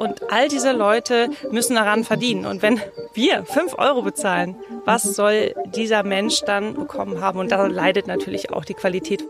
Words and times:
Und 0.00 0.32
all 0.32 0.48
diese 0.48 0.72
Leute 0.72 1.28
müssen 1.50 1.74
daran 1.74 2.04
verdienen. 2.04 2.46
Und 2.46 2.62
wenn 2.62 2.80
wir 3.12 3.44
fünf 3.44 3.74
Euro 3.78 4.00
bezahlen, 4.00 4.56
was 4.86 5.02
soll 5.02 5.54
dieser 5.74 6.04
Mensch 6.04 6.40
dann 6.40 6.72
bekommen 6.72 7.20
haben? 7.20 7.38
Und 7.38 7.52
da 7.52 7.66
leidet 7.66 8.06
natürlich 8.06 8.50
auch 8.50 8.64
die 8.64 8.72
Qualität. 8.72 9.22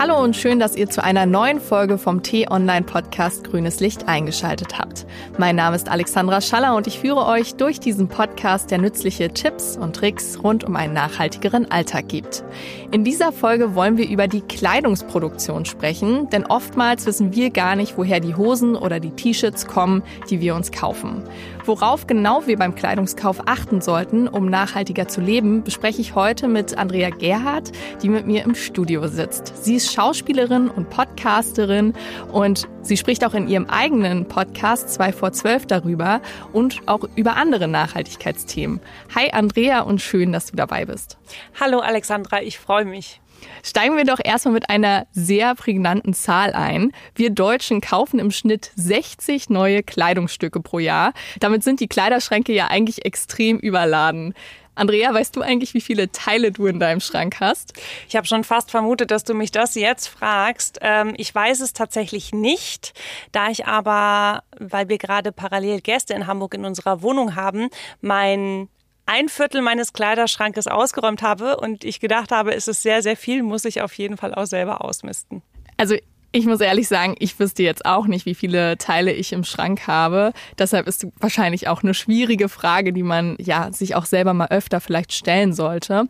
Hallo 0.00 0.18
und 0.18 0.34
schön, 0.34 0.58
dass 0.58 0.76
ihr 0.76 0.88
zu 0.88 1.04
einer 1.04 1.26
neuen 1.26 1.60
Folge 1.60 1.98
vom 1.98 2.22
T-Online-Podcast 2.22 3.44
Grünes 3.44 3.80
Licht 3.80 4.08
eingeschaltet 4.08 4.78
habt. 4.78 5.04
Mein 5.36 5.56
Name 5.56 5.76
ist 5.76 5.90
Alexandra 5.90 6.40
Schaller 6.40 6.74
und 6.74 6.86
ich 6.86 6.98
führe 6.98 7.26
euch 7.26 7.56
durch 7.56 7.80
diesen 7.80 8.08
Podcast, 8.08 8.70
der 8.70 8.78
nützliche 8.78 9.28
Tipps 9.28 9.76
und 9.76 9.94
Tricks 9.94 10.38
rund 10.42 10.64
um 10.64 10.74
einen 10.74 10.94
nachhaltigeren 10.94 11.70
Alltag 11.70 12.08
gibt. 12.08 12.42
In 12.90 13.04
dieser 13.04 13.30
Folge 13.30 13.74
wollen 13.74 13.98
wir 13.98 14.08
über 14.08 14.26
die 14.26 14.40
Kleidungsproduktion 14.40 15.66
sprechen, 15.66 16.30
denn 16.30 16.46
oftmals 16.46 17.04
wissen 17.04 17.34
wir 17.34 17.50
gar 17.50 17.76
nicht, 17.76 17.98
woher 17.98 18.20
die 18.20 18.34
Hosen 18.34 18.76
oder 18.76 19.00
die 19.00 19.10
T-Shirts 19.10 19.66
kommen, 19.66 20.02
die 20.30 20.40
wir 20.40 20.54
uns 20.54 20.72
kaufen. 20.72 21.22
Worauf 21.66 22.06
genau 22.06 22.46
wir 22.46 22.56
beim 22.56 22.74
Kleidungskauf 22.74 23.42
achten 23.46 23.80
sollten, 23.80 24.28
um 24.28 24.46
nachhaltiger 24.46 25.08
zu 25.08 25.20
leben, 25.20 25.62
bespreche 25.62 26.00
ich 26.00 26.14
heute 26.14 26.48
mit 26.48 26.78
Andrea 26.78 27.10
Gerhardt, 27.10 27.70
die 28.02 28.08
mit 28.08 28.26
mir 28.26 28.44
im 28.44 28.54
Studio 28.54 29.06
sitzt. 29.08 29.64
Sie 29.64 29.76
ist 29.76 29.92
Schauspielerin 29.92 30.68
und 30.68 30.88
Podcasterin 30.88 31.92
und 32.32 32.66
sie 32.82 32.96
spricht 32.96 33.24
auch 33.26 33.34
in 33.34 33.46
ihrem 33.46 33.66
eigenen 33.66 34.26
Podcast 34.26 34.88
2 34.94 35.12
vor 35.12 35.32
12 35.32 35.66
darüber 35.66 36.22
und 36.52 36.80
auch 36.86 37.04
über 37.14 37.36
andere 37.36 37.68
Nachhaltigkeitsthemen. 37.68 38.80
Hi 39.14 39.30
Andrea 39.32 39.82
und 39.82 40.00
schön, 40.00 40.32
dass 40.32 40.46
du 40.46 40.56
dabei 40.56 40.86
bist. 40.86 41.18
Hallo 41.60 41.80
Alexandra, 41.80 42.42
ich 42.42 42.58
freue 42.58 42.86
mich. 42.86 43.20
Steigen 43.62 43.96
wir 43.96 44.04
doch 44.04 44.20
erstmal 44.22 44.54
mit 44.54 44.70
einer 44.70 45.06
sehr 45.12 45.54
prägnanten 45.54 46.14
Zahl 46.14 46.52
ein. 46.52 46.92
Wir 47.14 47.30
Deutschen 47.30 47.80
kaufen 47.80 48.18
im 48.18 48.30
Schnitt 48.30 48.72
60 48.76 49.50
neue 49.50 49.82
Kleidungsstücke 49.82 50.60
pro 50.60 50.78
Jahr. 50.78 51.12
Damit 51.40 51.64
sind 51.64 51.80
die 51.80 51.88
Kleiderschränke 51.88 52.52
ja 52.52 52.68
eigentlich 52.68 53.04
extrem 53.04 53.58
überladen. 53.58 54.34
Andrea, 54.80 55.12
weißt 55.12 55.36
du 55.36 55.42
eigentlich, 55.42 55.74
wie 55.74 55.80
viele 55.82 56.10
Teile 56.10 56.52
du 56.52 56.66
in 56.66 56.80
deinem 56.80 57.00
Schrank 57.00 57.36
hast? 57.40 57.74
Ich 58.08 58.16
habe 58.16 58.26
schon 58.26 58.44
fast 58.44 58.70
vermutet, 58.70 59.10
dass 59.10 59.24
du 59.24 59.34
mich 59.34 59.50
das 59.50 59.74
jetzt 59.74 60.06
fragst. 60.06 60.78
Ähm, 60.80 61.12
ich 61.18 61.34
weiß 61.34 61.60
es 61.60 61.74
tatsächlich 61.74 62.32
nicht, 62.32 62.94
da 63.30 63.50
ich 63.50 63.66
aber, 63.66 64.42
weil 64.58 64.88
wir 64.88 64.96
gerade 64.96 65.32
parallel 65.32 65.82
Gäste 65.82 66.14
in 66.14 66.26
Hamburg 66.26 66.54
in 66.54 66.64
unserer 66.64 67.02
Wohnung 67.02 67.34
haben, 67.34 67.68
mein 68.00 68.68
ein 69.10 69.28
Viertel 69.28 69.60
meines 69.60 69.92
Kleiderschrankes 69.92 70.68
ausgeräumt 70.68 71.22
habe 71.22 71.56
und 71.56 71.84
ich 71.84 71.98
gedacht 71.98 72.30
habe, 72.30 72.54
es 72.54 72.68
ist 72.68 72.82
sehr, 72.82 73.02
sehr 73.02 73.16
viel, 73.16 73.42
muss 73.42 73.64
ich 73.64 73.82
auf 73.82 73.92
jeden 73.94 74.16
Fall 74.16 74.34
auch 74.34 74.46
selber 74.46 74.84
ausmisten. 74.84 75.42
Also 75.76 75.96
ich 76.32 76.46
muss 76.46 76.60
ehrlich 76.60 76.86
sagen, 76.86 77.16
ich 77.18 77.40
wüsste 77.40 77.64
jetzt 77.64 77.84
auch 77.86 78.06
nicht, 78.06 78.24
wie 78.24 78.36
viele 78.36 78.78
Teile 78.78 79.12
ich 79.12 79.32
im 79.32 79.42
Schrank 79.42 79.88
habe. 79.88 80.32
Deshalb 80.58 80.86
ist 80.86 81.08
wahrscheinlich 81.18 81.66
auch 81.66 81.82
eine 81.82 81.92
schwierige 81.92 82.48
Frage, 82.48 82.92
die 82.92 83.02
man 83.02 83.36
ja 83.40 83.72
sich 83.72 83.96
auch 83.96 84.04
selber 84.04 84.32
mal 84.32 84.46
öfter 84.46 84.80
vielleicht 84.80 85.12
stellen 85.12 85.52
sollte. 85.52 86.04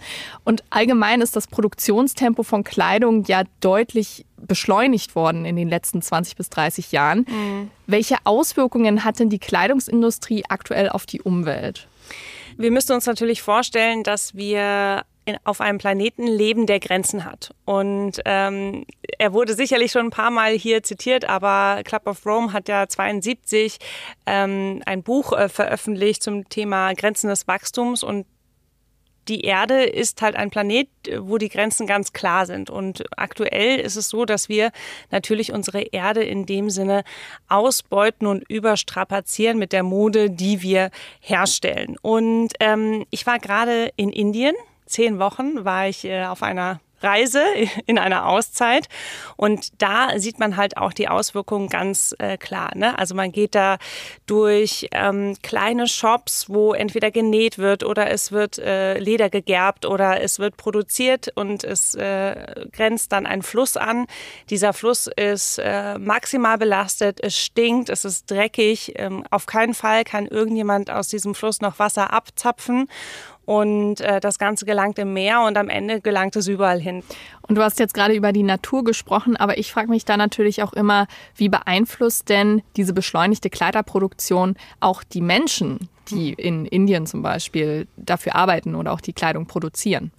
Und 0.44 0.62
allgemein 0.68 1.22
ist 1.22 1.36
das 1.36 1.46
Produktionstempo 1.46 2.42
von 2.42 2.64
Kleidung 2.64 3.24
ja 3.24 3.44
deutlich 3.60 4.26
beschleunigt 4.46 5.14
worden 5.14 5.44
in 5.44 5.56
den 5.56 5.68
letzten 5.68 6.02
20 6.02 6.36
bis 6.36 6.50
30 6.50 6.92
Jahren. 6.92 7.26
Mhm. 7.28 7.70
Welche 7.86 8.16
Auswirkungen 8.24 9.04
hat 9.04 9.18
denn 9.18 9.30
die 9.30 9.38
Kleidungsindustrie 9.38 10.44
aktuell 10.48 10.88
auf 10.88 11.06
die 11.06 11.20
Umwelt? 11.22 11.88
Wir 12.56 12.70
müssen 12.70 12.92
uns 12.92 13.06
natürlich 13.06 13.42
vorstellen, 13.42 14.02
dass 14.02 14.34
wir 14.34 15.04
auf 15.44 15.60
einem 15.60 15.78
Planeten 15.78 16.26
leben, 16.26 16.66
der 16.66 16.80
Grenzen 16.80 17.24
hat. 17.24 17.54
Und 17.64 18.20
ähm, 18.24 18.84
er 19.18 19.32
wurde 19.32 19.54
sicherlich 19.54 19.92
schon 19.92 20.06
ein 20.06 20.10
paar 20.10 20.30
Mal 20.30 20.52
hier 20.52 20.82
zitiert, 20.82 21.24
aber 21.28 21.82
Club 21.84 22.06
of 22.06 22.24
Rome 22.26 22.52
hat 22.52 22.68
ja 22.68 22.88
72 22.88 23.78
ähm, 24.26 24.82
ein 24.86 25.02
Buch 25.02 25.32
äh, 25.32 25.48
veröffentlicht 25.48 26.22
zum 26.22 26.48
Thema 26.48 26.94
Grenzen 26.94 27.28
des 27.28 27.46
Wachstums 27.46 28.02
und 28.02 28.26
die 29.28 29.42
Erde 29.42 29.84
ist 29.84 30.22
halt 30.22 30.36
ein 30.36 30.50
Planet, 30.50 30.88
wo 31.18 31.38
die 31.38 31.48
Grenzen 31.48 31.86
ganz 31.86 32.12
klar 32.12 32.46
sind. 32.46 32.70
Und 32.70 33.04
aktuell 33.16 33.78
ist 33.78 33.96
es 33.96 34.08
so, 34.08 34.24
dass 34.24 34.48
wir 34.48 34.72
natürlich 35.10 35.52
unsere 35.52 35.82
Erde 35.82 36.22
in 36.22 36.46
dem 36.46 36.70
Sinne 36.70 37.04
ausbeuten 37.48 38.26
und 38.26 38.48
überstrapazieren 38.48 39.58
mit 39.58 39.72
der 39.72 39.82
Mode, 39.82 40.30
die 40.30 40.62
wir 40.62 40.90
herstellen. 41.20 41.96
Und 42.02 42.52
ähm, 42.60 43.06
ich 43.10 43.26
war 43.26 43.38
gerade 43.38 43.92
in 43.96 44.10
Indien. 44.10 44.54
Zehn 44.86 45.18
Wochen 45.18 45.64
war 45.64 45.88
ich 45.88 46.04
äh, 46.04 46.24
auf 46.24 46.42
einer 46.42 46.80
Reise 47.00 47.42
in 47.86 47.98
einer 47.98 48.26
Auszeit. 48.26 48.88
Und 49.36 49.80
da 49.82 50.18
sieht 50.18 50.38
man 50.38 50.56
halt 50.56 50.76
auch 50.76 50.92
die 50.92 51.08
Auswirkungen 51.08 51.68
ganz 51.68 52.14
äh, 52.18 52.36
klar. 52.36 52.70
Ne? 52.74 52.98
Also 52.98 53.14
man 53.14 53.32
geht 53.32 53.54
da 53.54 53.78
durch 54.26 54.88
ähm, 54.92 55.36
kleine 55.42 55.86
Shops, 55.86 56.48
wo 56.48 56.72
entweder 56.72 57.10
genäht 57.10 57.58
wird 57.58 57.84
oder 57.84 58.10
es 58.10 58.32
wird 58.32 58.58
äh, 58.58 58.98
Leder 58.98 59.30
gegerbt 59.30 59.86
oder 59.86 60.20
es 60.20 60.38
wird 60.38 60.56
produziert 60.56 61.32
und 61.34 61.64
es 61.64 61.94
äh, 61.94 62.66
grenzt 62.72 63.12
dann 63.12 63.26
ein 63.26 63.42
Fluss 63.42 63.76
an. 63.76 64.06
Dieser 64.48 64.72
Fluss 64.72 65.06
ist 65.06 65.58
äh, 65.58 65.98
maximal 65.98 66.58
belastet, 66.58 67.20
es 67.22 67.36
stinkt, 67.36 67.88
es 67.88 68.04
ist 68.04 68.30
dreckig. 68.30 68.92
Ähm, 68.96 69.24
auf 69.30 69.46
keinen 69.46 69.74
Fall 69.74 70.04
kann 70.04 70.26
irgendjemand 70.26 70.90
aus 70.90 71.08
diesem 71.08 71.34
Fluss 71.34 71.60
noch 71.60 71.78
Wasser 71.78 72.12
abzapfen 72.12 72.88
und 73.50 74.00
äh, 74.00 74.20
das 74.20 74.38
Ganze 74.38 74.64
gelangt 74.64 74.96
im 75.00 75.12
Meer 75.12 75.40
und 75.40 75.58
am 75.58 75.68
Ende 75.68 76.00
gelangt 76.00 76.36
es 76.36 76.46
überall 76.46 76.78
hin. 76.80 77.02
Und 77.42 77.56
du 77.56 77.62
hast 77.64 77.80
jetzt 77.80 77.94
gerade 77.94 78.14
über 78.14 78.30
die 78.32 78.44
Natur 78.44 78.84
gesprochen, 78.84 79.36
aber 79.36 79.58
ich 79.58 79.72
frage 79.72 79.88
mich 79.88 80.04
da 80.04 80.16
natürlich 80.16 80.62
auch 80.62 80.72
immer, 80.72 81.08
wie 81.34 81.48
beeinflusst 81.48 82.28
denn 82.28 82.62
diese 82.76 82.92
beschleunigte 82.92 83.50
Kleiderproduktion 83.50 84.54
auch 84.78 85.02
die 85.02 85.20
Menschen, 85.20 85.88
die 86.10 86.32
in 86.32 86.64
Indien 86.64 87.08
zum 87.08 87.22
Beispiel 87.22 87.88
dafür 87.96 88.36
arbeiten 88.36 88.76
oder 88.76 88.92
auch 88.92 89.00
die 89.00 89.12
Kleidung 89.12 89.46
produzieren? 89.46 90.12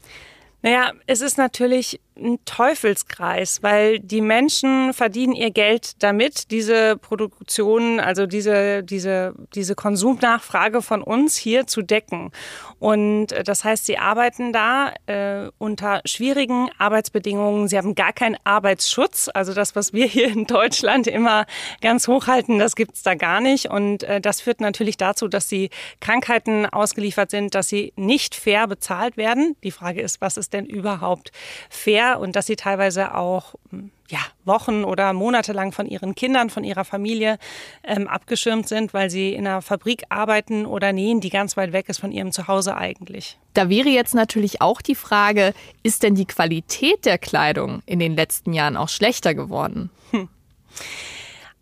Naja, 0.61 0.91
es 1.07 1.21
ist 1.21 1.37
natürlich 1.37 2.01
ein 2.17 2.39
Teufelskreis, 2.45 3.63
weil 3.63 3.99
die 3.99 4.21
Menschen 4.21 4.93
verdienen 4.93 5.33
ihr 5.33 5.51
Geld 5.51 6.03
damit, 6.03 6.51
diese 6.51 6.97
Produktion, 6.97 7.99
also 7.99 8.25
diese, 8.25 8.83
diese, 8.83 9.33
diese 9.55 9.75
Konsumnachfrage 9.75 10.81
von 10.81 11.01
uns 11.01 11.37
hier 11.37 11.67
zu 11.67 11.81
decken. 11.81 12.31
Und 12.79 13.31
äh, 13.31 13.43
das 13.43 13.63
heißt, 13.63 13.85
sie 13.85 13.97
arbeiten 13.97 14.51
da 14.51 14.93
äh, 15.05 15.49
unter 15.57 16.01
schwierigen 16.05 16.69
Arbeitsbedingungen. 16.77 17.67
Sie 17.69 17.77
haben 17.77 17.95
gar 17.95 18.11
keinen 18.11 18.37
Arbeitsschutz. 18.43 19.29
Also 19.33 19.53
das, 19.53 19.75
was 19.75 19.93
wir 19.93 20.05
hier 20.05 20.27
in 20.27 20.45
Deutschland 20.45 21.07
immer 21.07 21.45
ganz 21.81 22.07
hochhalten, 22.07 22.59
das 22.59 22.75
gibt's 22.75 23.03
da 23.03 23.15
gar 23.15 23.39
nicht. 23.39 23.67
Und 23.67 24.03
äh, 24.03 24.19
das 24.19 24.41
führt 24.41 24.59
natürlich 24.59 24.97
dazu, 24.97 25.29
dass 25.29 25.47
sie 25.47 25.69
Krankheiten 26.01 26.65
ausgeliefert 26.65 27.31
sind, 27.31 27.55
dass 27.55 27.69
sie 27.69 27.93
nicht 27.95 28.35
fair 28.35 28.67
bezahlt 28.67 29.15
werden. 29.15 29.55
Die 29.63 29.71
Frage 29.71 30.01
ist, 30.01 30.19
was 30.19 30.35
ist 30.35 30.51
denn 30.51 30.65
überhaupt 30.65 31.31
fair? 31.69 32.00
Und 32.19 32.35
dass 32.35 32.45
sie 32.45 32.55
teilweise 32.55 33.15
auch 33.15 33.55
hm, 33.69 33.91
ja, 34.09 34.19
Wochen 34.43 34.83
oder 34.83 35.13
Monate 35.13 35.53
lang 35.53 35.71
von 35.71 35.87
ihren 35.87 36.15
Kindern, 36.15 36.49
von 36.49 36.63
ihrer 36.63 36.83
Familie 36.83 37.37
ähm, 37.83 38.07
abgeschirmt 38.07 38.67
sind, 38.67 38.93
weil 38.93 39.09
sie 39.09 39.33
in 39.33 39.47
einer 39.47 39.61
Fabrik 39.61 40.03
arbeiten 40.09 40.65
oder 40.65 40.91
nähen, 40.91 41.21
die 41.21 41.29
ganz 41.29 41.55
weit 41.57 41.71
weg 41.71 41.89
ist 41.89 41.99
von 41.99 42.11
ihrem 42.11 42.31
Zuhause 42.31 42.75
eigentlich. 42.75 43.39
Da 43.53 43.69
wäre 43.69 43.89
jetzt 43.89 44.13
natürlich 44.13 44.61
auch 44.61 44.81
die 44.81 44.95
Frage, 44.95 45.53
ist 45.81 46.03
denn 46.03 46.15
die 46.15 46.25
Qualität 46.25 47.05
der 47.05 47.17
Kleidung 47.17 47.81
in 47.85 47.99
den 47.99 48.15
letzten 48.15 48.53
Jahren 48.53 48.77
auch 48.77 48.89
schlechter 48.89 49.33
geworden? 49.33 49.89
Hm. 50.11 50.27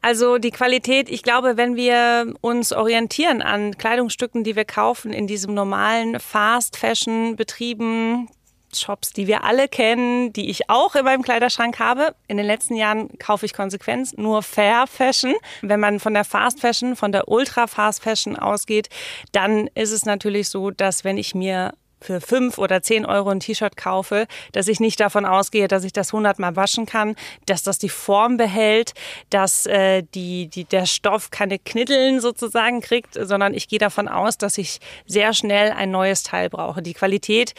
Also 0.01 0.37
die 0.37 0.51
Qualität, 0.51 1.09
ich 1.09 1.23
glaube, 1.23 1.57
wenn 1.57 1.75
wir 1.75 2.33
uns 2.39 2.71
orientieren 2.71 3.41
an 3.41 3.77
Kleidungsstücken, 3.77 4.45
die 4.45 4.55
wir 4.55 4.63
kaufen 4.63 5.11
in 5.11 5.27
diesem 5.27 5.53
normalen 5.53 6.21
Fast-Fashion-Betrieben, 6.21 8.29
Shops, 8.77 9.13
die 9.13 9.27
wir 9.27 9.43
alle 9.43 9.67
kennen, 9.67 10.33
die 10.33 10.49
ich 10.49 10.69
auch 10.69 10.95
in 10.95 11.05
meinem 11.05 11.21
Kleiderschrank 11.21 11.79
habe. 11.79 12.15
In 12.27 12.37
den 12.37 12.45
letzten 12.45 12.75
Jahren 12.75 13.17
kaufe 13.19 13.45
ich 13.45 13.53
konsequent 13.53 14.17
nur 14.17 14.43
Fair 14.43 14.85
Fashion. 14.87 15.35
Wenn 15.61 15.79
man 15.79 15.99
von 15.99 16.13
der 16.13 16.25
Fast 16.25 16.59
Fashion, 16.59 16.95
von 16.95 17.11
der 17.11 17.27
Ultra 17.27 17.67
Fast 17.67 18.03
Fashion 18.03 18.35
ausgeht, 18.35 18.89
dann 19.31 19.67
ist 19.75 19.91
es 19.91 20.05
natürlich 20.05 20.49
so, 20.49 20.71
dass 20.71 21.03
wenn 21.03 21.17
ich 21.17 21.35
mir 21.35 21.73
für 22.01 22.21
fünf 22.21 22.57
oder 22.57 22.81
zehn 22.81 23.05
Euro 23.05 23.29
ein 23.29 23.39
T-Shirt 23.39 23.75
kaufe, 23.77 24.27
dass 24.51 24.67
ich 24.67 24.79
nicht 24.79 24.99
davon 24.99 25.25
ausgehe, 25.25 25.67
dass 25.67 25.83
ich 25.83 25.93
das 25.93 26.13
hundertmal 26.13 26.55
waschen 26.55 26.85
kann, 26.85 27.15
dass 27.45 27.63
das 27.63 27.77
die 27.77 27.89
Form 27.89 28.37
behält, 28.37 28.93
dass 29.29 29.65
äh, 29.65 30.03
die, 30.15 30.47
die, 30.47 30.65
der 30.65 30.85
Stoff 30.85 31.31
keine 31.31 31.59
Knitteln 31.59 32.19
sozusagen 32.19 32.81
kriegt, 32.81 33.17
sondern 33.19 33.53
ich 33.53 33.67
gehe 33.67 33.79
davon 33.79 34.07
aus, 34.07 34.37
dass 34.37 34.57
ich 34.57 34.79
sehr 35.05 35.33
schnell 35.33 35.71
ein 35.71 35.91
neues 35.91 36.23
Teil 36.23 36.49
brauche. 36.49 36.81
Die 36.81 36.93
Qualität 36.93 37.53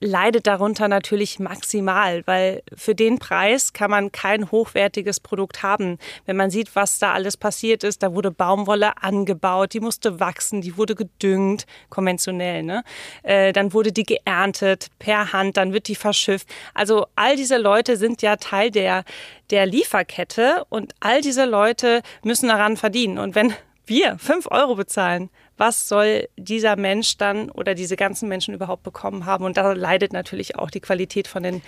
leidet 0.00 0.46
darunter 0.46 0.88
natürlich 0.88 1.38
maximal, 1.38 2.22
weil 2.26 2.62
für 2.74 2.94
den 2.94 3.18
Preis 3.18 3.72
kann 3.72 3.90
man 3.90 4.12
kein 4.12 4.50
hochwertiges 4.50 5.20
Produkt 5.20 5.62
haben. 5.62 5.98
Wenn 6.26 6.36
man 6.36 6.50
sieht, 6.50 6.74
was 6.76 6.98
da 6.98 7.12
alles 7.12 7.36
passiert 7.36 7.84
ist, 7.84 8.02
da 8.02 8.14
wurde 8.14 8.30
Baumwolle 8.30 9.02
angebaut, 9.02 9.72
die 9.72 9.80
musste 9.80 10.20
wachsen, 10.20 10.60
die 10.60 10.76
wurde 10.76 10.94
gedüngt, 10.94 11.66
konventionell. 11.88 12.62
Ne? 12.62 12.84
Äh, 13.22 13.52
dann 13.52 13.72
wurde 13.72 13.92
die 13.92 14.04
geerntet 14.04 14.88
per 14.98 15.32
Hand, 15.32 15.56
dann 15.56 15.72
wird 15.72 15.88
die 15.88 15.94
verschifft. 15.94 16.48
Also 16.74 17.06
all 17.16 17.36
diese 17.36 17.56
Leute 17.56 17.96
sind 17.96 18.22
ja 18.22 18.36
Teil 18.36 18.70
der, 18.70 19.04
der 19.50 19.66
Lieferkette 19.66 20.64
und 20.68 20.94
all 21.00 21.20
diese 21.20 21.44
Leute 21.44 22.02
müssen 22.22 22.48
daran 22.48 22.76
verdienen. 22.76 23.18
Und 23.18 23.34
wenn 23.34 23.54
wir 23.86 24.18
fünf 24.18 24.46
Euro 24.50 24.74
bezahlen, 24.74 25.30
was 25.58 25.88
soll 25.88 26.28
dieser 26.36 26.76
Mensch 26.76 27.16
dann 27.18 27.50
oder 27.50 27.74
diese 27.74 27.96
ganzen 27.96 28.28
Menschen 28.28 28.54
überhaupt 28.54 28.84
bekommen 28.84 29.26
haben? 29.26 29.44
Und 29.44 29.56
da 29.56 29.72
leidet 29.72 30.12
natürlich 30.12 30.56
auch 30.56 30.70
die 30.70 30.80
Qualität 30.80 31.28
von 31.28 31.42
den 31.42 31.62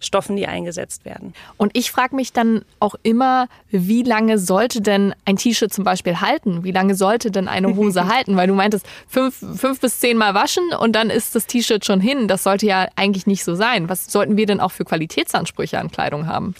Stoffen, 0.00 0.36
die 0.36 0.46
eingesetzt 0.46 1.04
werden. 1.04 1.32
Und 1.56 1.76
ich 1.76 1.90
frage 1.90 2.16
mich 2.16 2.32
dann 2.32 2.64
auch 2.80 2.96
immer, 3.02 3.48
wie 3.70 4.02
lange 4.02 4.38
sollte 4.38 4.80
denn 4.80 5.14
ein 5.24 5.36
T-Shirt 5.36 5.72
zum 5.72 5.84
Beispiel 5.84 6.20
halten? 6.20 6.64
Wie 6.64 6.72
lange 6.72 6.94
sollte 6.94 7.30
denn 7.30 7.48
eine 7.48 7.74
Hose 7.76 8.06
halten? 8.12 8.36
Weil 8.36 8.48
du 8.48 8.54
meintest, 8.54 8.86
fünf, 9.08 9.36
fünf 9.36 9.80
bis 9.80 10.00
zehn 10.00 10.16
Mal 10.16 10.34
waschen 10.34 10.64
und 10.78 10.92
dann 10.92 11.10
ist 11.10 11.34
das 11.34 11.46
T-Shirt 11.46 11.84
schon 11.84 12.00
hin. 12.00 12.28
Das 12.28 12.42
sollte 12.42 12.66
ja 12.66 12.88
eigentlich 12.96 13.26
nicht 13.26 13.44
so 13.44 13.54
sein. 13.54 13.88
Was 13.88 14.06
sollten 14.06 14.36
wir 14.36 14.46
denn 14.46 14.60
auch 14.60 14.72
für 14.72 14.84
Qualitätsansprüche 14.84 15.78
an 15.78 15.90
Kleidung 15.90 16.26
haben? 16.26 16.54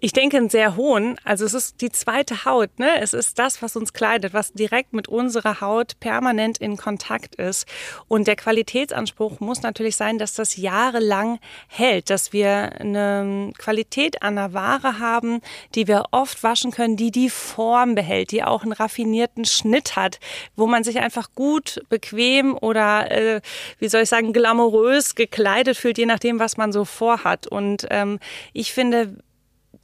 Ich 0.00 0.12
denke 0.12 0.36
einen 0.36 0.50
sehr 0.50 0.76
hohen. 0.76 1.18
Also 1.24 1.46
es 1.46 1.54
ist 1.54 1.80
die 1.80 1.90
zweite 1.90 2.44
Haut. 2.44 2.78
Ne? 2.78 3.00
Es 3.00 3.14
ist 3.14 3.38
das, 3.38 3.62
was 3.62 3.76
uns 3.76 3.94
kleidet, 3.94 4.34
was 4.34 4.52
direkt 4.52 4.92
mit 4.92 5.08
unserer 5.08 5.60
Haut 5.60 5.98
permanent 6.00 6.58
in 6.58 6.76
Kontakt 6.76 7.36
ist. 7.36 7.66
Und 8.06 8.26
der 8.26 8.36
Qualitätsanspruch 8.36 9.40
muss 9.40 9.62
natürlich 9.62 9.96
sein, 9.96 10.18
dass 10.18 10.34
das 10.34 10.56
jahrelang 10.56 11.38
hält, 11.68 12.10
dass 12.10 12.34
wir 12.34 12.72
eine 12.78 13.52
Qualität 13.56 14.22
an 14.22 14.36
der 14.36 14.52
Ware 14.52 14.98
haben, 14.98 15.40
die 15.74 15.88
wir 15.88 16.04
oft 16.10 16.42
waschen 16.42 16.72
können, 16.72 16.96
die 16.96 17.10
die 17.10 17.30
Form 17.30 17.94
behält, 17.94 18.32
die 18.32 18.44
auch 18.44 18.64
einen 18.64 18.72
raffinierten 18.72 19.46
Schnitt 19.46 19.96
hat, 19.96 20.20
wo 20.56 20.66
man 20.66 20.84
sich 20.84 20.98
einfach 20.98 21.30
gut, 21.34 21.82
bequem 21.88 22.56
oder 22.56 23.10
äh, 23.10 23.40
wie 23.78 23.88
soll 23.88 24.02
ich 24.02 24.08
sagen, 24.10 24.34
glamourös 24.34 25.14
gekleidet 25.14 25.76
fühlt, 25.76 25.96
je 25.96 26.06
nachdem, 26.06 26.38
was 26.38 26.58
man 26.58 26.70
so 26.72 26.84
vorhat. 26.84 27.46
Und 27.46 27.86
ähm, 27.90 28.18
ich 28.52 28.72
finde, 28.72 29.16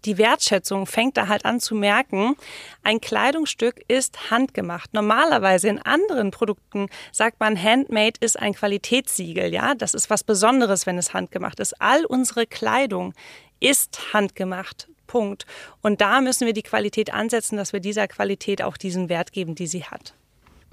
die 0.04 0.19
Wertschätzung 0.19 0.87
fängt 0.87 1.16
da 1.16 1.28
halt 1.28 1.44
an 1.44 1.60
zu 1.60 1.75
merken, 1.75 2.37
ein 2.82 3.00
Kleidungsstück 3.00 3.82
ist 3.88 4.31
handgemacht. 4.31 4.94
Normalerweise 4.94 5.69
in 5.69 5.78
anderen 5.78 6.31
Produkten 6.31 6.88
sagt 7.12 7.40
man, 7.40 7.60
Handmade 7.60 8.19
ist 8.20 8.38
ein 8.38 8.54
Qualitätssiegel, 8.54 9.52
ja. 9.52 9.75
Das 9.75 9.94
ist 9.94 10.10
was 10.10 10.25
Besonderes, 10.25 10.87
wenn 10.87 10.99
es 10.99 11.14
handgemacht 11.14 11.60
ist. 11.60 11.81
All 11.81 12.04
unsere 12.04 12.46
Kleidung 12.46 13.14
ist 13.60 14.12
handgemacht. 14.12 14.88
Punkt. 15.06 15.44
Und 15.82 16.00
da 16.00 16.20
müssen 16.20 16.46
wir 16.46 16.55
die 16.55 16.62
Qualität 16.62 17.12
ansetzen, 17.12 17.56
dass 17.56 17.72
wir 17.72 17.81
dieser 17.81 18.08
Qualität 18.08 18.62
auch 18.62 18.76
diesen 18.76 19.08
Wert 19.08 19.32
geben, 19.32 19.55
die 19.55 19.66
sie 19.66 19.84
hat. 19.84 20.14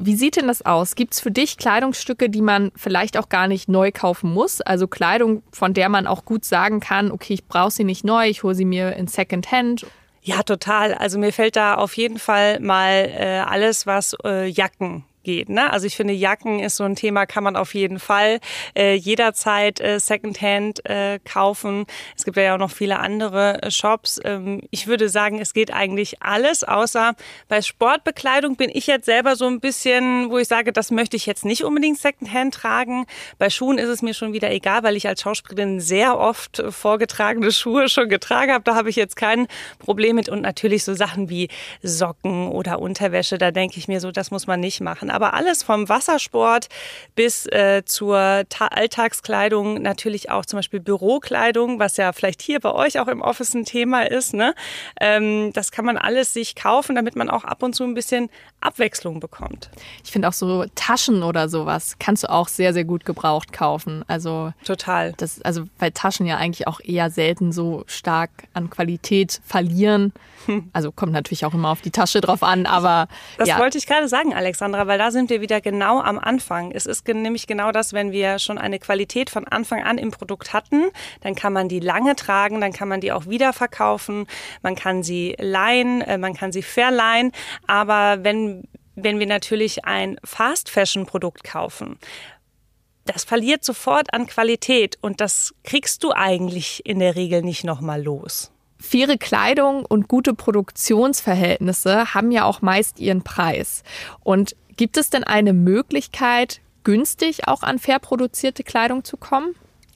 Wie 0.01 0.15
sieht 0.15 0.37
denn 0.37 0.47
das 0.47 0.65
aus? 0.65 0.95
Gibt 0.95 1.13
es 1.13 1.19
für 1.19 1.29
dich 1.29 1.57
Kleidungsstücke, 1.57 2.29
die 2.29 2.41
man 2.41 2.71
vielleicht 2.77 3.17
auch 3.17 3.27
gar 3.27 3.47
nicht 3.47 3.67
neu 3.67 3.91
kaufen 3.91 4.31
muss? 4.31 4.61
Also 4.61 4.87
Kleidung, 4.87 5.43
von 5.51 5.73
der 5.73 5.89
man 5.89 6.07
auch 6.07 6.23
gut 6.23 6.45
sagen 6.45 6.79
kann, 6.79 7.11
okay, 7.11 7.33
ich 7.33 7.45
brauche 7.45 7.71
sie 7.71 7.83
nicht 7.83 8.05
neu, 8.05 8.29
ich 8.29 8.43
hole 8.43 8.55
sie 8.55 8.63
mir 8.63 8.95
in 8.95 9.07
Secondhand. 9.07 9.85
Ja, 10.21 10.43
total. 10.43 10.93
Also 10.93 11.19
mir 11.19 11.33
fällt 11.33 11.57
da 11.57 11.75
auf 11.75 11.97
jeden 11.97 12.17
Fall 12.17 12.61
mal 12.61 13.09
äh, 13.13 13.43
alles, 13.45 13.87
was 13.87 14.15
äh, 14.23 14.47
Jacken 14.47 15.03
geht. 15.29 15.49
Ne? 15.49 15.71
Also 15.71 15.85
ich 15.85 15.95
finde, 15.95 16.13
Jacken 16.13 16.59
ist 16.59 16.77
so 16.77 16.83
ein 16.83 16.95
Thema, 16.95 17.27
kann 17.27 17.43
man 17.43 17.55
auf 17.55 17.75
jeden 17.75 17.99
Fall 17.99 18.39
äh, 18.75 18.95
jederzeit 18.95 19.79
äh, 19.79 19.99
Secondhand 19.99 20.83
äh, 20.89 21.19
kaufen. 21.23 21.85
Es 22.17 22.25
gibt 22.25 22.35
ja 22.35 22.55
auch 22.55 22.57
noch 22.57 22.71
viele 22.71 22.97
andere 22.97 23.61
äh, 23.61 23.69
Shops. 23.69 24.19
Ähm, 24.23 24.61
ich 24.71 24.87
würde 24.87 25.07
sagen, 25.07 25.37
es 25.39 25.53
geht 25.53 25.71
eigentlich 25.71 26.23
alles, 26.23 26.63
außer 26.63 27.13
bei 27.47 27.61
Sportbekleidung 27.61 28.55
bin 28.55 28.71
ich 28.73 28.87
jetzt 28.87 29.05
selber 29.05 29.35
so 29.35 29.45
ein 29.45 29.59
bisschen, 29.59 30.31
wo 30.31 30.39
ich 30.39 30.47
sage, 30.47 30.73
das 30.73 30.89
möchte 30.89 31.15
ich 31.15 31.27
jetzt 31.27 31.45
nicht 31.45 31.63
unbedingt 31.63 31.99
Secondhand 31.99 32.55
tragen. 32.55 33.05
Bei 33.37 33.51
Schuhen 33.51 33.77
ist 33.77 33.89
es 33.89 34.01
mir 34.01 34.15
schon 34.15 34.33
wieder 34.33 34.49
egal, 34.49 34.81
weil 34.81 34.95
ich 34.95 35.07
als 35.07 35.21
Schauspielerin 35.21 35.79
sehr 35.79 36.17
oft 36.17 36.57
äh, 36.57 36.71
vorgetragene 36.71 37.51
Schuhe 37.51 37.87
schon 37.87 38.09
getragen 38.09 38.51
habe. 38.51 38.63
Da 38.63 38.73
habe 38.73 38.89
ich 38.89 38.95
jetzt 38.95 39.15
kein 39.15 39.45
Problem 39.77 40.15
mit. 40.15 40.27
Und 40.27 40.41
natürlich 40.41 40.83
so 40.83 40.95
Sachen 40.95 41.29
wie 41.29 41.49
Socken 41.83 42.47
oder 42.49 42.79
Unterwäsche, 42.79 43.37
da 43.37 43.51
denke 43.51 43.77
ich 43.77 43.87
mir 43.87 43.99
so, 43.99 44.11
das 44.11 44.31
muss 44.31 44.47
man 44.47 44.59
nicht 44.59 44.81
machen 44.81 45.11
aber 45.19 45.19
alles 45.27 45.63
vom 45.63 45.89
Wassersport 45.89 46.68
bis 47.16 47.45
äh, 47.48 47.83
zur 47.86 48.44
Ta 48.50 48.68
Alltagskleidung, 48.68 49.81
natürlich 49.81 50.30
auch 50.30 50.45
zum 50.45 50.57
Beispiel 50.57 50.80
Bürokleidung, 50.80 51.80
was 51.80 51.98
ja 51.98 52.13
vielleicht 52.13 52.42
hier 52.42 52.60
bei 52.60 52.71
euch 52.71 53.00
auch 53.00 53.07
im 53.07 53.21
Office 53.21 53.54
ein 53.54 53.66
Thema 53.66 54.04
ist. 54.04 54.33
Ne? 54.33 54.54
Ähm, 55.00 55.51
das 55.54 55.71
kann 55.71 55.86
man 55.86 55.98
alles 55.98 56.33
sich 56.33 56.56
kaufen, 56.56 56.95
damit 56.95 57.16
man 57.16 57.30
auch 57.30 57.44
ab 57.44 57.63
und 57.63 57.74
zu 57.74 57.83
ein 57.83 57.94
bisschen 57.94 58.30
Abwechslung 58.62 59.19
bekommt. 59.19 59.69
Ich 60.04 60.12
finde 60.12 60.27
auch 60.27 60.33
so 60.33 60.66
Taschen 60.75 61.24
oder 61.24 61.50
sowas 61.50 61.98
kannst 62.00 62.24
du 62.24 62.30
auch 62.30 62.48
sehr, 62.48 62.74
sehr 62.74 62.83
gut 62.83 63.06
gebraucht 63.06 63.54
kaufen. 63.54 64.04
Also 64.07 64.54
total. 64.66 65.13
Das, 65.18 65.42
also 65.42 65.66
weil 65.77 65.92
Taschen 65.92 66.25
ja 66.25 66.38
eigentlich 66.38 66.68
auch 66.68 66.80
eher 66.81 67.10
selten 67.10 67.51
so 67.51 67.83
stark 67.88 68.30
an 68.54 68.69
Qualität 68.69 69.42
verlieren. 69.45 70.13
Also 70.74 70.92
kommt 70.92 71.12
natürlich 71.12 71.45
auch 71.45 71.54
immer 71.54 71.69
auf 71.69 71.81
die 71.81 71.92
Tasche 71.92 72.21
drauf 72.21 72.44
an, 72.44 72.66
aber. 72.66 73.07
Das 73.38 73.50
ja. 73.50 73.60
wollte 73.60 73.77
ich 73.77 73.86
gerade 73.86 74.07
sagen, 74.07 74.33
Alexandra, 74.33 74.88
weil 74.88 74.98
da 74.99 75.11
sind 75.11 75.29
wir 75.29 75.41
wieder 75.41 75.61
genau 75.61 76.01
am 76.01 76.19
Anfang. 76.19 76.71
Es 76.71 76.85
ist 76.85 77.07
nämlich 77.07 77.47
genau 77.47 77.71
das, 77.71 77.93
wenn 77.93 78.11
wir 78.11 78.37
schon 78.37 78.57
eine 78.57 78.79
Qualität 78.79 79.29
von 79.29 79.47
Anfang 79.47 79.83
an 79.83 79.97
im 79.97 80.11
Produkt 80.11 80.51
hatten, 80.51 80.89
dann 81.21 81.35
kann 81.35 81.53
man 81.53 81.69
die 81.69 81.79
lange 81.79 82.15
tragen, 82.15 82.59
dann 82.59 82.73
kann 82.73 82.89
man 82.89 82.99
die 82.99 83.11
auch 83.11 83.27
wieder 83.27 83.53
verkaufen, 83.53 84.27
man 84.61 84.75
kann 84.75 85.01
sie 85.01 85.35
leihen, 85.39 86.01
äh, 86.01 86.17
man 86.17 86.33
kann 86.33 86.51
sie 86.51 86.63
verleihen. 86.63 87.31
Aber 87.65 88.23
wenn, 88.23 88.63
wenn 88.95 89.19
wir 89.19 89.27
natürlich 89.27 89.85
ein 89.85 90.17
Fast-Fashion-Produkt 90.23 91.43
kaufen, 91.43 91.97
das 93.05 93.23
verliert 93.23 93.63
sofort 93.63 94.13
an 94.13 94.27
Qualität 94.27 94.97
und 95.01 95.21
das 95.21 95.55
kriegst 95.63 96.03
du 96.03 96.11
eigentlich 96.11 96.85
in 96.85 96.99
der 96.99 97.15
Regel 97.15 97.41
nicht 97.41 97.63
nochmal 97.63 98.03
los. 98.03 98.51
Faire 98.79 99.17
Kleidung 99.17 99.85
und 99.85 100.07
gute 100.07 100.33
Produktionsverhältnisse 100.33 102.13
haben 102.13 102.31
ja 102.31 102.45
auch 102.45 102.61
meist 102.61 102.99
ihren 102.99 103.23
Preis. 103.23 103.83
Und 104.21 104.55
gibt 104.79 104.95
es 104.95 105.09
denn 105.09 105.25
eine 105.25 105.51
Möglichkeit, 105.51 106.61
günstig 106.85 107.49
auch 107.49 107.63
an 107.63 107.79
fair 107.79 107.99
produzierte 107.99 108.63
Kleidung 108.63 109.03
zu 109.03 109.17
kommen? 109.17 109.53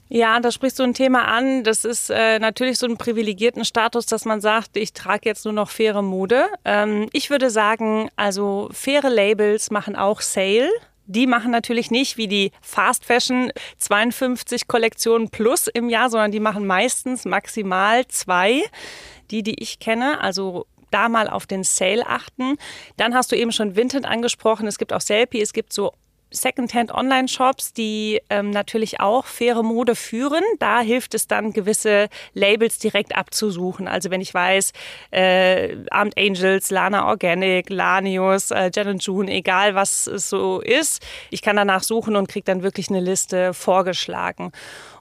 Ja, 0.10 0.42
da 0.42 0.52
sprichst 0.52 0.78
du 0.78 0.84
ein 0.84 0.94
Thema 0.94 1.24
an. 1.26 1.64
Das 1.64 1.86
ist 1.86 2.10
äh, 2.10 2.38
natürlich 2.38 2.78
so 2.80 2.86
ein 2.86 2.98
privilegierten 2.98 3.64
Status, 3.64 4.08
dass 4.08 4.26
man 4.26 4.42
sagt, 4.42 4.76
ich 4.76 4.92
trage 4.92 5.22
jetzt 5.24 5.46
nur 5.46 5.54
noch 5.54 5.70
faire 5.70 6.02
Mode. 6.02 6.48
Ähm, 6.66 7.08
ich 7.14 7.30
würde 7.30 7.50
sagen, 7.50 8.10
also 8.18 8.68
faire 8.74 9.10
Labels 9.10 9.72
machen 9.72 9.96
auch 9.96 10.20
Sale. 10.20 10.70
Die 11.06 11.28
machen 11.28 11.52
natürlich 11.52 11.90
nicht 11.90 12.18
wie 12.18 12.28
die 12.28 12.52
Fast 12.62 13.06
Fashion 13.06 13.54
52 13.78 14.68
Kollektionen 14.68 15.30
plus 15.30 15.68
im 15.68 15.88
Jahr, 15.88 16.10
sondern 16.10 16.32
die 16.34 16.42
machen 16.42 16.68
meistens 16.68 17.24
maximal 17.24 18.06
zwei. 18.08 18.64
Die, 19.32 19.44
die 19.44 19.64
ich 19.64 19.80
kenne, 19.80 20.20
also 20.20 20.66
da 20.94 21.10
mal 21.10 21.28
auf 21.28 21.46
den 21.46 21.64
Sale 21.64 22.06
achten. 22.08 22.58
Dann 22.98 23.16
hast 23.16 23.32
du 23.32 23.36
eben 23.36 23.52
schon 23.52 23.76
Vinted 23.76 24.06
angesprochen. 24.06 24.68
Es 24.68 24.78
gibt 24.78 24.94
auch 24.94 25.02
Selfie, 25.02 25.42
es 25.42 25.54
gibt 25.54 25.74
so 25.74 25.94
Secondhand-Online-Shops, 26.34 27.74
die 27.74 28.22
ähm, 28.30 28.50
natürlich 28.50 29.00
auch 29.00 29.26
faire 29.26 29.64
Mode 29.64 29.96
führen. 29.96 30.44
Da 30.60 30.82
hilft 30.82 31.14
es 31.14 31.28
dann, 31.28 31.54
gewisse 31.54 32.10
Labels 32.34 32.80
direkt 32.80 33.16
abzusuchen. 33.16 33.88
Also 33.88 34.10
wenn 34.10 34.20
ich 34.22 34.34
weiß, 34.34 34.74
äh, 35.12 35.78
Armed 35.92 36.18
Angels, 36.18 36.72
Lana 36.72 37.08
Organic, 37.08 37.70
Lanius, 37.70 38.52
äh, 38.52 38.72
Jen 38.74 38.98
June, 38.98 39.32
egal 39.32 39.76
was 39.76 40.08
es 40.08 40.30
so 40.30 40.60
ist, 40.60 41.06
ich 41.30 41.42
kann 41.42 41.56
danach 41.56 41.84
suchen 41.84 42.16
und 42.16 42.28
kriege 42.28 42.46
dann 42.46 42.64
wirklich 42.64 42.90
eine 42.90 43.00
Liste 43.00 43.54
vorgeschlagen. 43.54 44.52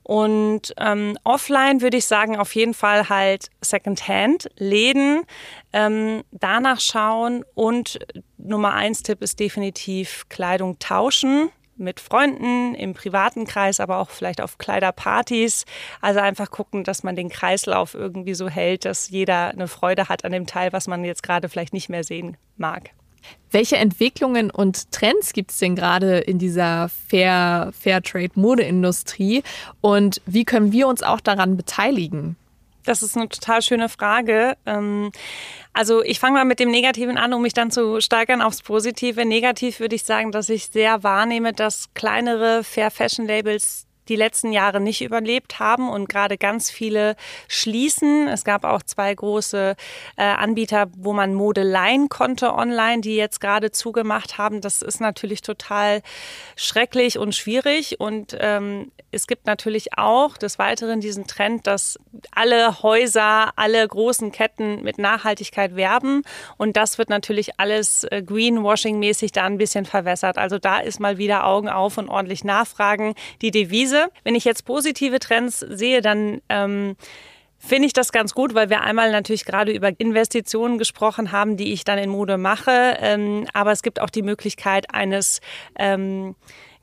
Und 0.02 0.74
ähm, 0.78 1.16
offline 1.24 1.80
würde 1.80 1.96
ich 1.96 2.06
sagen, 2.06 2.36
auf 2.36 2.54
jeden 2.54 2.74
Fall 2.74 3.08
halt 3.08 3.50
Secondhand, 3.60 4.48
Läden, 4.56 5.22
ähm, 5.72 6.22
danach 6.32 6.80
schauen 6.80 7.44
und 7.54 7.98
Nummer 8.36 8.74
eins 8.74 9.02
Tipp 9.02 9.22
ist 9.22 9.38
definitiv 9.38 10.28
Kleidung 10.28 10.78
tauschen 10.78 11.50
mit 11.76 12.00
Freunden, 12.00 12.74
im 12.74 12.94
privaten 12.94 13.46
Kreis, 13.46 13.80
aber 13.80 13.98
auch 13.98 14.10
vielleicht 14.10 14.40
auf 14.40 14.58
Kleiderpartys. 14.58 15.64
Also 16.00 16.20
einfach 16.20 16.50
gucken, 16.50 16.84
dass 16.84 17.02
man 17.02 17.16
den 17.16 17.28
Kreislauf 17.28 17.94
irgendwie 17.94 18.34
so 18.34 18.48
hält, 18.48 18.84
dass 18.84 19.10
jeder 19.10 19.48
eine 19.48 19.68
Freude 19.68 20.08
hat 20.08 20.24
an 20.24 20.32
dem 20.32 20.46
Teil, 20.46 20.72
was 20.72 20.86
man 20.86 21.04
jetzt 21.04 21.22
gerade 21.22 21.48
vielleicht 21.48 21.72
nicht 21.72 21.88
mehr 21.88 22.04
sehen 22.04 22.36
mag. 22.56 22.90
Welche 23.50 23.76
Entwicklungen 23.76 24.50
und 24.50 24.90
Trends 24.92 25.32
gibt 25.32 25.50
es 25.50 25.58
denn 25.58 25.76
gerade 25.76 26.18
in 26.18 26.38
dieser 26.38 26.88
Fair, 27.08 27.72
Fairtrade-Modeindustrie 27.78 29.42
und 29.80 30.20
wie 30.26 30.44
können 30.44 30.72
wir 30.72 30.88
uns 30.88 31.02
auch 31.02 31.20
daran 31.20 31.56
beteiligen? 31.56 32.36
Das 32.84 33.02
ist 33.02 33.16
eine 33.16 33.28
total 33.28 33.62
schöne 33.62 33.88
Frage. 33.88 34.56
Ähm, 34.66 35.12
also 35.72 36.02
ich 36.02 36.18
fange 36.18 36.38
mal 36.38 36.44
mit 36.44 36.58
dem 36.60 36.70
Negativen 36.70 37.16
an, 37.16 37.32
um 37.32 37.42
mich 37.42 37.52
dann 37.52 37.70
zu 37.70 38.00
steigern 38.00 38.42
aufs 38.42 38.62
Positive. 38.62 39.24
Negativ 39.24 39.80
würde 39.80 39.94
ich 39.94 40.02
sagen, 40.02 40.32
dass 40.32 40.48
ich 40.48 40.66
sehr 40.66 41.02
wahrnehme, 41.02 41.52
dass 41.52 41.94
kleinere 41.94 42.64
Fair 42.64 42.90
Fashion 42.90 43.26
Labels 43.26 43.86
die 44.08 44.16
letzten 44.16 44.52
Jahre 44.52 44.80
nicht 44.80 45.02
überlebt 45.02 45.58
haben 45.58 45.88
und 45.88 46.08
gerade 46.08 46.36
ganz 46.38 46.70
viele 46.70 47.16
schließen. 47.48 48.28
Es 48.28 48.44
gab 48.44 48.64
auch 48.64 48.82
zwei 48.82 49.14
große 49.14 49.76
äh, 50.16 50.22
Anbieter, 50.22 50.86
wo 50.96 51.12
man 51.12 51.34
Mode 51.34 51.62
leihen 51.62 52.08
konnte 52.08 52.54
online, 52.54 53.00
die 53.00 53.16
jetzt 53.16 53.40
gerade 53.40 53.70
zugemacht 53.70 54.38
haben. 54.38 54.60
Das 54.60 54.82
ist 54.82 55.00
natürlich 55.00 55.42
total 55.42 56.02
schrecklich 56.56 57.18
und 57.18 57.34
schwierig. 57.34 58.00
Und 58.00 58.36
ähm, 58.40 58.90
es 59.12 59.26
gibt 59.26 59.46
natürlich 59.46 59.96
auch 59.96 60.36
des 60.36 60.58
Weiteren 60.58 61.00
diesen 61.00 61.26
Trend, 61.26 61.66
dass 61.66 61.98
alle 62.32 62.82
Häuser, 62.82 63.52
alle 63.56 63.86
großen 63.86 64.32
Ketten 64.32 64.82
mit 64.82 64.98
Nachhaltigkeit 64.98 65.76
werben. 65.76 66.22
Und 66.56 66.76
das 66.76 66.98
wird 66.98 67.10
natürlich 67.10 67.60
alles 67.60 68.04
äh, 68.04 68.22
Greenwashing-mäßig 68.26 69.32
da 69.32 69.44
ein 69.44 69.58
bisschen 69.58 69.84
verwässert. 69.84 70.38
Also 70.38 70.58
da 70.58 70.78
ist 70.78 70.98
mal 70.98 71.18
wieder 71.18 71.46
Augen 71.46 71.68
auf 71.68 71.98
und 71.98 72.08
ordentlich 72.08 72.42
nachfragen. 72.42 73.14
Die 73.42 73.50
Devise. 73.50 73.91
Wenn 74.24 74.34
ich 74.34 74.44
jetzt 74.44 74.64
positive 74.64 75.18
Trends 75.18 75.60
sehe, 75.60 76.00
dann 76.00 76.40
ähm, 76.48 76.96
finde 77.58 77.86
ich 77.86 77.92
das 77.92 78.12
ganz 78.12 78.34
gut, 78.34 78.54
weil 78.54 78.70
wir 78.70 78.80
einmal 78.80 79.12
natürlich 79.12 79.44
gerade 79.44 79.72
über 79.72 79.90
Investitionen 79.98 80.78
gesprochen 80.78 81.32
haben, 81.32 81.56
die 81.56 81.72
ich 81.72 81.84
dann 81.84 81.98
in 81.98 82.10
Mode 82.10 82.36
mache. 82.36 82.96
Ähm, 83.00 83.46
aber 83.52 83.72
es 83.72 83.82
gibt 83.82 84.00
auch 84.00 84.10
die 84.10 84.22
Möglichkeit 84.22 84.92
eines 84.92 85.40
ähm, 85.78 86.34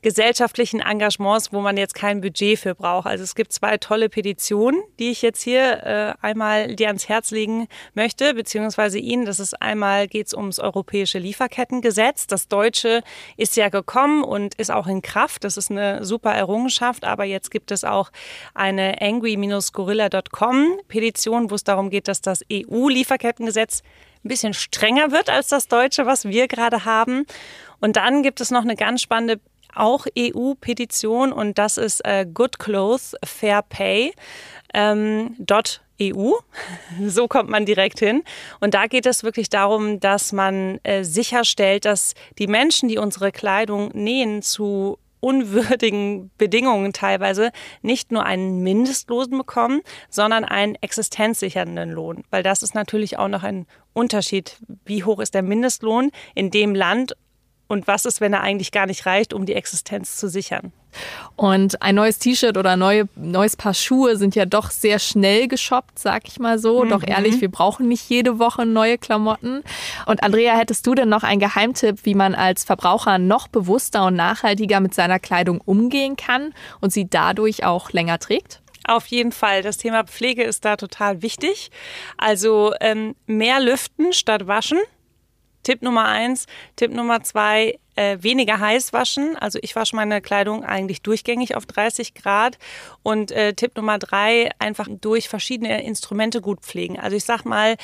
gesellschaftlichen 0.02 0.80
Engagements, 0.80 1.52
wo 1.52 1.60
man 1.60 1.76
jetzt 1.76 1.94
kein 1.94 2.20
Budget 2.20 2.58
für 2.58 2.74
braucht. 2.74 3.06
Also 3.06 3.24
es 3.24 3.34
gibt 3.34 3.52
zwei 3.52 3.76
tolle 3.76 4.08
Petitionen, 4.08 4.82
die 4.98 5.10
ich 5.10 5.22
jetzt 5.22 5.42
hier 5.42 5.84
äh, 5.84 6.14
einmal 6.26 6.74
dir 6.74 6.88
ans 6.88 7.08
Herz 7.08 7.30
legen 7.30 7.68
möchte, 7.94 8.34
beziehungsweise 8.34 8.98
Ihnen. 8.98 9.24
Das 9.24 9.40
ist 9.40 9.60
einmal 9.60 10.08
geht 10.08 10.28
es 10.28 10.34
ums 10.34 10.58
europäische 10.58 11.18
Lieferkettengesetz. 11.18 12.26
Das 12.26 12.48
deutsche 12.48 13.02
ist 13.36 13.56
ja 13.56 13.68
gekommen 13.68 14.24
und 14.24 14.54
ist 14.54 14.70
auch 14.70 14.86
in 14.86 15.02
Kraft. 15.02 15.44
Das 15.44 15.56
ist 15.56 15.70
eine 15.70 16.04
super 16.04 16.32
Errungenschaft. 16.32 17.04
Aber 17.04 17.24
jetzt 17.24 17.50
gibt 17.50 17.70
es 17.70 17.84
auch 17.84 18.10
eine 18.54 19.00
angry-gorilla.com 19.00 20.80
Petition, 20.88 21.50
wo 21.50 21.54
es 21.54 21.64
darum 21.64 21.90
geht, 21.90 22.08
dass 22.08 22.20
das 22.20 22.42
EU-Lieferkettengesetz 22.50 23.82
ein 24.24 24.28
bisschen 24.28 24.54
strenger 24.54 25.12
wird 25.12 25.30
als 25.30 25.48
das 25.48 25.68
deutsche, 25.68 26.06
was 26.06 26.26
wir 26.26 26.48
gerade 26.48 26.84
haben. 26.84 27.26
Und 27.80 27.96
dann 27.96 28.22
gibt 28.22 28.40
es 28.40 28.50
noch 28.50 28.62
eine 28.62 28.76
ganz 28.76 29.00
spannende 29.02 29.40
auch 29.74 30.06
EU-Petition 30.18 31.32
und 31.32 31.58
das 31.58 31.76
ist 31.76 32.04
äh, 32.04 32.26
Good 32.32 32.58
Clothes 32.58 33.16
Fair 33.24 33.62
Pay. 33.62 34.12
Ähm, 34.72 35.36
EU. 36.00 36.32
So 37.06 37.28
kommt 37.28 37.48
man 37.48 37.66
direkt 37.66 37.98
hin. 37.98 38.22
Und 38.60 38.74
da 38.74 38.86
geht 38.86 39.06
es 39.06 39.22
wirklich 39.22 39.48
darum, 39.48 40.00
dass 40.00 40.32
man 40.32 40.78
äh, 40.82 41.04
sicherstellt, 41.04 41.84
dass 41.84 42.14
die 42.38 42.46
Menschen, 42.46 42.88
die 42.88 42.98
unsere 42.98 43.32
Kleidung 43.32 43.90
nähen, 43.94 44.42
zu 44.42 44.98
unwürdigen 45.20 46.30
Bedingungen 46.38 46.92
teilweise 46.92 47.52
nicht 47.82 48.10
nur 48.10 48.24
einen 48.24 48.62
Mindestlohn 48.62 49.30
bekommen, 49.30 49.82
sondern 50.08 50.44
einen 50.44 50.74
existenzsichernden 50.76 51.90
Lohn. 51.90 52.24
Weil 52.30 52.42
das 52.42 52.62
ist 52.62 52.74
natürlich 52.74 53.18
auch 53.18 53.28
noch 53.28 53.42
ein 53.42 53.66
Unterschied. 53.92 54.56
Wie 54.84 55.04
hoch 55.04 55.20
ist 55.20 55.34
der 55.34 55.42
Mindestlohn 55.42 56.10
in 56.34 56.50
dem 56.50 56.74
Land 56.74 57.14
und 57.70 57.86
was 57.86 58.04
ist, 58.04 58.20
wenn 58.20 58.32
er 58.32 58.40
eigentlich 58.40 58.72
gar 58.72 58.86
nicht 58.86 59.06
reicht, 59.06 59.32
um 59.32 59.46
die 59.46 59.54
Existenz 59.54 60.16
zu 60.16 60.28
sichern. 60.28 60.72
Und 61.36 61.80
ein 61.82 61.94
neues 61.94 62.18
T-Shirt 62.18 62.56
oder 62.56 62.76
neue, 62.76 63.08
neues 63.14 63.56
Paar 63.56 63.74
Schuhe 63.74 64.16
sind 64.16 64.34
ja 64.34 64.44
doch 64.44 64.72
sehr 64.72 64.98
schnell 64.98 65.46
geshoppt, 65.46 65.96
sag 65.96 66.26
ich 66.26 66.40
mal 66.40 66.58
so. 66.58 66.84
Mhm. 66.84 66.88
Doch 66.88 67.06
ehrlich, 67.06 67.40
wir 67.40 67.48
brauchen 67.48 67.86
nicht 67.86 68.10
jede 68.10 68.40
Woche 68.40 68.66
neue 68.66 68.98
Klamotten. 68.98 69.62
Und 70.06 70.24
Andrea, 70.24 70.56
hättest 70.56 70.84
du 70.84 70.96
denn 70.96 71.08
noch 71.08 71.22
einen 71.22 71.38
Geheimtipp, 71.38 72.00
wie 72.02 72.16
man 72.16 72.34
als 72.34 72.64
Verbraucher 72.64 73.18
noch 73.18 73.46
bewusster 73.46 74.06
und 74.06 74.16
nachhaltiger 74.16 74.80
mit 74.80 74.92
seiner 74.92 75.20
Kleidung 75.20 75.60
umgehen 75.60 76.16
kann 76.16 76.52
und 76.80 76.92
sie 76.92 77.08
dadurch 77.08 77.64
auch 77.64 77.92
länger 77.92 78.18
trägt? 78.18 78.60
Auf 78.88 79.06
jeden 79.06 79.30
Fall. 79.30 79.62
Das 79.62 79.76
Thema 79.76 80.02
Pflege 80.02 80.42
ist 80.42 80.64
da 80.64 80.76
total 80.76 81.22
wichtig. 81.22 81.70
Also 82.18 82.72
ähm, 82.80 83.14
mehr 83.26 83.60
lüften 83.60 84.12
statt 84.12 84.48
waschen. 84.48 84.78
Tipp 85.62 85.82
Nummer 85.82 86.06
eins. 86.06 86.46
Tipp 86.76 86.92
Nummer 86.92 87.22
zwei, 87.22 87.78
äh, 87.96 88.18
weniger 88.20 88.58
heiß 88.58 88.92
waschen. 88.92 89.36
Also 89.36 89.58
ich 89.62 89.76
wasche 89.76 89.94
meine 89.94 90.20
Kleidung 90.20 90.64
eigentlich 90.64 91.02
durchgängig 91.02 91.56
auf 91.56 91.66
30 91.66 92.14
Grad. 92.14 92.58
Und 93.02 93.30
äh, 93.32 93.52
Tipp 93.52 93.76
Nummer 93.76 93.98
drei, 93.98 94.50
einfach 94.58 94.88
durch 94.88 95.28
verschiedene 95.28 95.84
Instrumente 95.84 96.40
gut 96.40 96.60
pflegen. 96.60 96.98
Also 96.98 97.16
ich 97.16 97.24
sag 97.24 97.44
mal, 97.44 97.76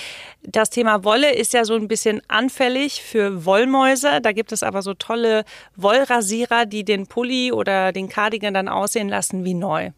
das 0.42 0.70
Thema 0.70 1.04
Wolle 1.04 1.34
ist 1.34 1.52
ja 1.52 1.64
so 1.64 1.74
ein 1.74 1.88
bisschen 1.88 2.22
anfällig 2.28 3.02
für 3.02 3.44
Wollmäuse. 3.44 4.20
Da 4.20 4.32
gibt 4.32 4.52
es 4.52 4.62
aber 4.62 4.82
so 4.82 4.94
tolle 4.94 5.44
Wollrasierer, 5.76 6.66
die 6.66 6.84
den 6.84 7.06
Pulli 7.06 7.52
oder 7.52 7.92
den 7.92 8.08
Cardigan 8.08 8.54
dann 8.54 8.68
aussehen 8.68 9.08
lassen 9.08 9.44
wie 9.44 9.54
neu. 9.54 9.90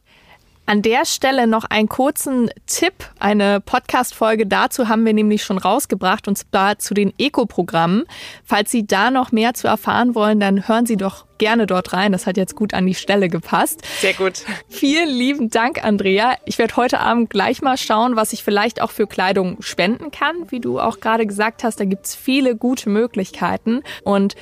An 0.69 0.83
der 0.83 1.07
Stelle 1.07 1.47
noch 1.47 1.65
einen 1.65 1.89
kurzen 1.89 2.51
Tipp. 2.67 2.93
Eine 3.19 3.59
Podcast-Folge 3.59 4.47
dazu 4.47 4.91
haben 4.91 5.07
wir 5.07 5.15
nämlich 5.15 5.43
schon 5.43 5.57
rausgebracht 5.57 6.29
und 6.29 6.37
zwar 6.37 6.79
zu 6.79 6.93
den 6.93 7.15
Eco-Programmen. 7.17 8.05
Falls 8.45 8.71
Sie 8.71 8.87
da 8.87 9.11
noch 9.11 9.33
mehr 9.33 9.55
zu 9.55 9.67
erfahren 9.67 10.15
wollen, 10.15 10.41
dann 10.41 10.69
hören 10.69 10.85
Sie 10.85 10.99
doch 10.99 11.25
gerne 11.39 11.67
dort 11.67 11.95
rein. 11.95 12.13
Das 12.13 12.27
hat 12.27 12.37
jetzt 12.37 12.55
gut 12.55 12.75
an 12.75 12.85
die 12.85 12.95
Stelle 12.95 13.31
gepasst. 13.31 13.81
Sehr 14.01 14.13
gut. 14.13 14.45
Vielen 14.69 15.09
lieben 15.09 15.49
Dank, 15.49 15.83
Andrea. 15.83 16.37
Ich 16.45 16.59
werde 16.59 16.77
heute 16.77 17.01
Abend 17.01 17.31
gleich 17.31 17.63
mal 17.63 17.79
schauen, 17.79 18.17
was 18.17 18.35
ich 18.35 18.45
vielleicht 18.45 18.83
auch 18.83 18.91
für 18.91 19.07
Kleidung 19.07 19.63
spenden 19.63 20.11
kann. 20.11 20.51
Wie 20.51 20.61
du 20.61 20.81
auch 20.81 21.01
gerade 21.01 21.27
gesagt 21.27 21.65
hast, 21.65 21.81
da 21.81 21.87
gibt's 21.87 22.15
viele 22.15 22.57
gute 22.57 22.91
Möglichkeiten. 22.91 23.83
Und 24.05 24.35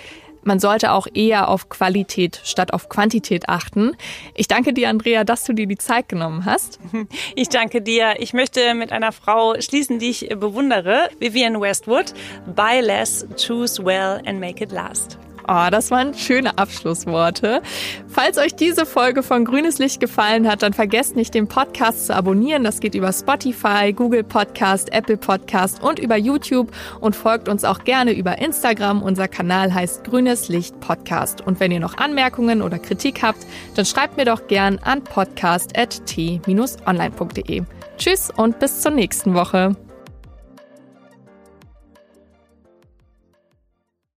man 0.47 0.61
sollte 0.61 0.93
auch 0.93 1.07
eher 1.13 1.49
auf 1.49 1.69
Qualität 1.69 2.41
statt 2.45 2.73
auf 2.73 2.89
Quantität 2.89 3.49
achten. 3.49 3.97
Ich 4.35 4.49
danke 4.49 4.73
dir, 4.73 4.89
Andrea, 4.89 5.25
dass 5.25 5.45
du 5.45 5.53
dir 5.53 5.67
die 5.67 5.79
Zeit 5.79 6.09
genommen 6.09 6.45
hast. 6.45 6.79
Ich 7.35 7.49
danke 7.49 7.83
dir. 7.83 8.15
Ich 8.19 8.33
möchte 8.33 8.75
mit 8.75 8.93
einer 8.93 9.13
Frau 9.13 9.61
schließen, 9.61 9.99
die 9.99 10.11
ich 10.11 10.29
bewundere, 10.29 11.11
Vivian 11.19 11.61
Westwood. 11.61 12.15
Buy 12.55 12.81
less, 12.81 13.27
choose 13.37 13.85
well 13.85 14.23
and 14.27 14.41
make 14.41 14.63
it 14.63 14.73
last. 14.73 15.19
Oh, 15.49 15.69
das 15.71 15.93
waren 15.93 16.13
schöne 16.15 16.59
Abschlussworte. 16.59 17.63
Falls 18.09 18.39
euch 18.39 18.57
diese 18.57 18.85
Folge 18.85 19.23
von 19.23 19.45
Grünes 19.45 19.79
Licht 19.79 20.01
gefallen 20.01 20.49
hat, 20.49 20.63
dann 20.63 20.73
vergesst 20.73 21.15
nicht, 21.15 21.35
den 21.35 21.47
Podcast 21.47 22.07
zu 22.07 22.17
abonnieren. 22.17 22.65
Das 22.65 22.81
geht 22.81 22.97
über 22.97 23.13
Spotify, 23.13 23.93
Google 23.93 24.25
Podcast, 24.25 24.93
Apple 24.93 25.17
Podcast 25.17 25.81
und 25.83 26.01
über 26.01 26.17
YouTube 26.17 26.73
und 27.01 27.15
folgt 27.15 27.49
uns 27.49 27.65
auch 27.65 27.85
gerne 27.85 28.13
über 28.13 28.39
Instagram. 28.39 29.03
Unser 29.03 29.29
Kanal 29.29 29.73
heißt 29.73 30.03
Grünes 30.03 30.49
Licht 30.49 30.81
Podcast. 30.81 31.47
Und 31.47 31.61
wenn 31.61 31.71
ihr 31.71 31.81
noch 31.81 31.99
Anmerkungen 31.99 32.61
oder 32.61 32.81
Kritik 32.81 33.23
habt, 33.23 33.47
dann 33.77 33.85
schreibt 33.85 34.17
mir 34.17 34.25
doch 34.25 34.49
gern 34.49 34.79
an 34.79 35.05
podcast.t-online.de. 35.05 37.63
Tschüss 37.99 38.33
und 38.37 38.59
bis 38.59 38.81
zur 38.81 38.91
nächsten 38.91 39.35
Woche. 39.35 39.77